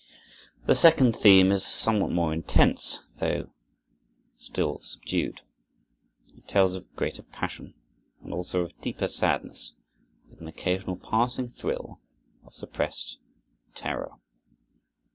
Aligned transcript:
The 0.65 0.73
second 0.73 1.15
theme 1.15 1.51
is 1.51 1.63
somewhat 1.63 2.09
more 2.09 2.33
intense, 2.33 3.05
though 3.19 3.51
still 4.35 4.79
subdued. 4.79 5.41
It 6.35 6.47
tells 6.47 6.73
of 6.73 6.91
greater 6.95 7.21
passion 7.21 7.75
and 8.23 8.33
also 8.33 8.61
of 8.61 8.81
deeper 8.81 9.07
sadness, 9.07 9.75
with 10.27 10.41
an 10.41 10.47
occasional 10.47 10.97
passing 10.97 11.49
thrill 11.49 11.99
of 12.43 12.55
suppressed 12.55 13.19
terror. 13.75 14.13